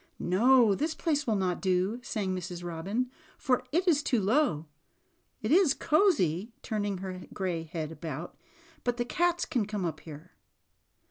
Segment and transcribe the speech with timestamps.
[0.17, 2.63] "No, this place will not do," sang Mrs.
[2.63, 4.65] Robin, "for it is too low.
[5.43, 8.35] It is cozy," turn ing her gray head about,
[8.83, 10.31] "but the cats can come up here."